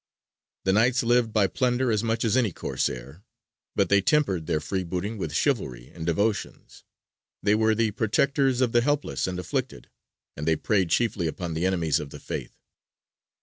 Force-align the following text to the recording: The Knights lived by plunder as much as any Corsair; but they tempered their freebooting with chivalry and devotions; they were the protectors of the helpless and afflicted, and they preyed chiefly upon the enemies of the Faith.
The 0.63 0.73
Knights 0.73 1.03
lived 1.03 1.31
by 1.31 1.45
plunder 1.45 1.91
as 1.91 2.03
much 2.03 2.25
as 2.25 2.35
any 2.35 2.51
Corsair; 2.51 3.21
but 3.75 3.87
they 3.89 4.01
tempered 4.01 4.47
their 4.47 4.59
freebooting 4.59 5.19
with 5.19 5.35
chivalry 5.35 5.89
and 5.93 6.07
devotions; 6.07 6.83
they 7.43 7.53
were 7.53 7.75
the 7.75 7.91
protectors 7.91 8.61
of 8.61 8.71
the 8.71 8.81
helpless 8.81 9.27
and 9.27 9.37
afflicted, 9.37 9.91
and 10.35 10.47
they 10.47 10.55
preyed 10.55 10.89
chiefly 10.89 11.27
upon 11.27 11.53
the 11.53 11.67
enemies 11.67 11.99
of 11.99 12.09
the 12.09 12.19
Faith. 12.19 12.57